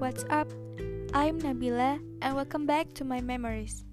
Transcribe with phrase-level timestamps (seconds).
[0.00, 0.48] what's up?
[1.12, 3.84] I'm Nabila and welcome back to my memories.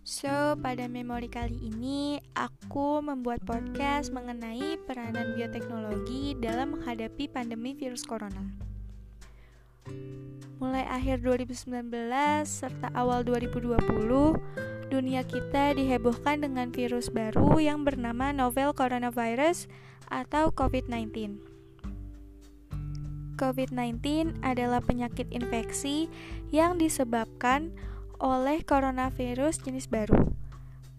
[0.00, 8.08] So, pada memori kali ini aku membuat podcast mengenai peranan bioteknologi dalam menghadapi pandemi virus
[8.08, 8.48] corona.
[10.56, 11.92] Mulai akhir 2019
[12.48, 13.76] serta awal 2020,
[14.88, 19.68] dunia kita dihebohkan dengan virus baru yang bernama novel coronavirus
[20.08, 21.51] atau COVID-19.
[23.42, 26.06] COVID-19 adalah penyakit infeksi
[26.54, 27.74] yang disebabkan
[28.22, 30.30] oleh coronavirus jenis baru.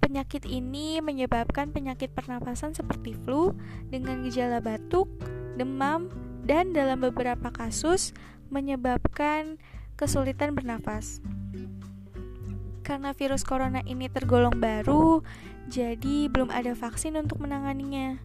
[0.03, 3.55] Penyakit ini menyebabkan penyakit pernapasan seperti flu
[3.87, 5.07] dengan gejala batuk,
[5.55, 6.11] demam,
[6.43, 8.11] dan dalam beberapa kasus
[8.51, 9.55] menyebabkan
[9.95, 11.23] kesulitan bernafas.
[12.83, 15.23] Karena virus corona ini tergolong baru,
[15.71, 18.19] jadi belum ada vaksin untuk menanganinya.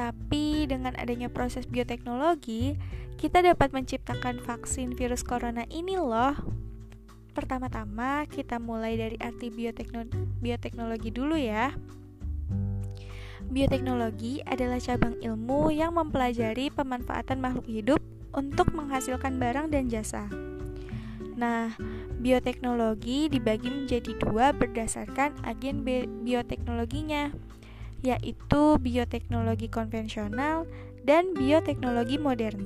[0.00, 2.72] Tapi dengan adanya proses bioteknologi,
[3.20, 6.32] kita dapat menciptakan vaksin virus corona ini loh.
[7.36, 11.76] Pertama-tama kita mulai dari arti bioteknologi, bioteknologi dulu ya.
[13.52, 18.00] Bioteknologi adalah cabang ilmu yang mempelajari pemanfaatan makhluk hidup
[18.32, 20.32] untuk menghasilkan barang dan jasa.
[21.36, 21.76] Nah,
[22.24, 25.84] bioteknologi dibagi menjadi dua berdasarkan agen
[26.24, 27.36] bioteknologinya,
[28.00, 30.64] yaitu bioteknologi konvensional
[31.04, 32.60] dan bioteknologi modern.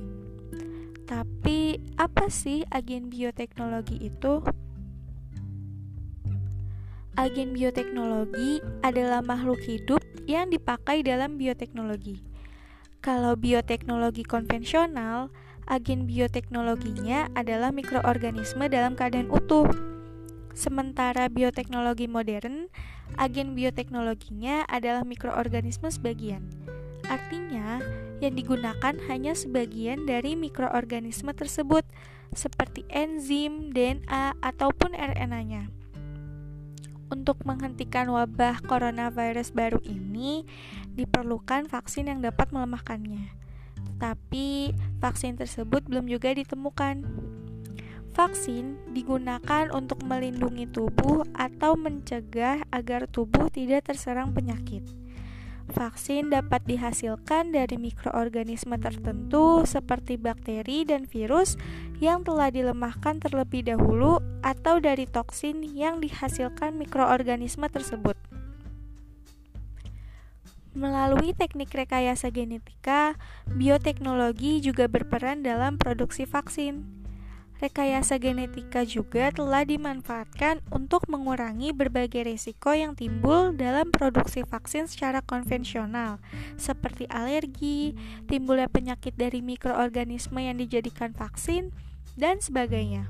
[1.05, 4.41] Tapi apa sih agen bioteknologi itu?
[7.15, 12.19] Agen bioteknologi adalah makhluk hidup yang dipakai dalam bioteknologi.
[12.99, 15.29] Kalau bioteknologi konvensional,
[15.69, 19.94] agen bioteknologinya adalah mikroorganisme dalam keadaan utuh.
[20.55, 22.71] Sementara bioteknologi modern,
[23.19, 26.47] agen bioteknologinya adalah mikroorganisme sebagian.
[27.11, 27.83] Artinya,
[28.23, 31.83] yang digunakan hanya sebagian dari mikroorganisme tersebut,
[32.31, 35.69] seperti enzim, DNA, ataupun RNA-nya.
[37.11, 40.47] Untuk menghentikan wabah coronavirus baru ini,
[40.95, 43.29] diperlukan vaksin yang dapat melemahkannya.
[43.99, 44.71] Tapi,
[45.03, 47.24] vaksin tersebut belum juga ditemukan.
[48.15, 54.87] Vaksin digunakan untuk melindungi tubuh atau mencegah agar tubuh tidak terserang penyakit.
[55.67, 61.59] Vaksin dapat dihasilkan dari mikroorganisme tertentu seperti bakteri dan virus
[61.99, 68.15] yang telah dilemahkan terlebih dahulu atau dari toksin yang dihasilkan mikroorganisme tersebut.
[70.71, 73.19] Melalui teknik rekayasa genetika,
[73.51, 77.04] bioteknologi juga berperan dalam produksi vaksin.
[77.55, 85.23] Rekayasa genetika juga telah dimanfaatkan untuk mengurangi berbagai risiko yang timbul dalam produksi vaksin secara
[85.23, 86.19] konvensional,
[86.59, 87.95] seperti alergi,
[88.27, 91.71] timbulnya penyakit dari mikroorganisme yang dijadikan vaksin,
[92.19, 93.07] dan sebagainya.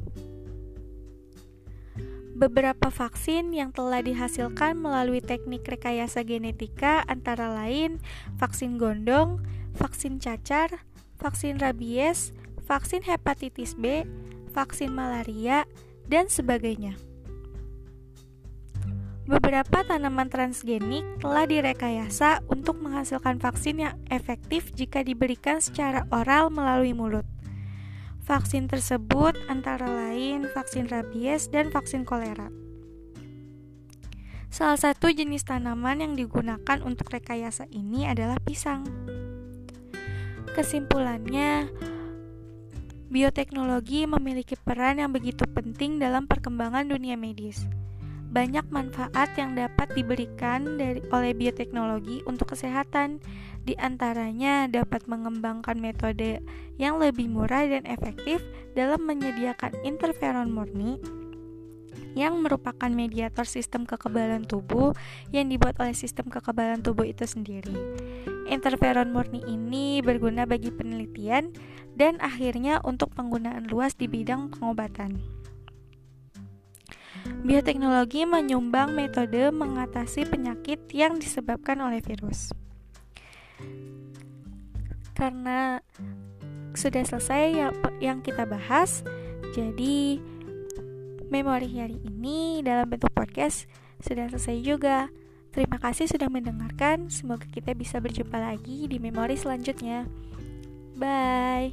[2.35, 8.03] Beberapa vaksin yang telah dihasilkan melalui teknik rekayasa genetika antara lain
[8.35, 9.39] vaksin gondong,
[9.73, 10.83] vaksin cacar,
[11.15, 12.35] vaksin rabies,
[12.67, 14.03] vaksin hepatitis B,
[14.55, 15.67] vaksin malaria,
[16.07, 16.95] dan sebagainya.
[19.25, 26.93] Beberapa tanaman transgenik telah direkayasa untuk menghasilkan vaksin yang efektif jika diberikan secara oral melalui
[26.93, 27.25] mulut.
[28.21, 32.53] Vaksin tersebut antara lain vaksin rabies dan vaksin kolera.
[34.53, 38.85] Salah satu jenis tanaman yang digunakan untuk rekayasa ini adalah pisang.
[40.53, 41.67] Kesimpulannya,
[43.15, 47.63] Bioteknologi memiliki peran yang begitu penting dalam perkembangan dunia medis.
[48.27, 53.23] Banyak manfaat yang dapat diberikan dari, oleh bioteknologi untuk kesehatan,
[53.63, 56.43] di antaranya dapat mengembangkan metode
[56.75, 58.43] yang lebih murah dan efektif
[58.75, 60.99] dalam menyediakan interferon murni
[62.19, 64.91] yang merupakan mediator sistem kekebalan tubuh
[65.31, 67.79] yang dibuat oleh sistem kekebalan tubuh itu sendiri.
[68.45, 71.49] Interferon murni ini berguna bagi penelitian
[71.97, 75.17] dan akhirnya untuk penggunaan luas di bidang pengobatan.
[77.25, 82.53] Bioteknologi menyumbang metode mengatasi penyakit yang disebabkan oleh virus.
[85.17, 85.81] Karena
[86.77, 89.01] sudah selesai yang, yang kita bahas,
[89.57, 90.21] jadi
[91.33, 93.65] memori hari ini dalam bentuk podcast
[94.05, 95.09] sudah selesai juga.
[95.55, 97.07] Terima kasih sudah mendengarkan.
[97.07, 100.03] Semoga kita bisa berjumpa lagi di memori selanjutnya.
[100.99, 101.71] Bye.